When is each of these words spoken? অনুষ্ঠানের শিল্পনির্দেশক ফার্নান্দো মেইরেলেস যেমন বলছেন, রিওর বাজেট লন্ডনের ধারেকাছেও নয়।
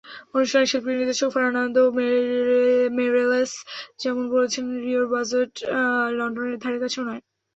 অনুষ্ঠানের 0.33 0.71
শিল্পনির্দেশক 0.71 1.29
ফার্নান্দো 1.35 1.83
মেইরেলেস 2.97 3.51
যেমন 3.99 4.23
বলছেন, 4.35 4.65
রিওর 4.83 5.07
বাজেট 5.13 5.51
লন্ডনের 6.17 6.57
ধারেকাছেও 6.63 7.03
নয়। 7.07 7.21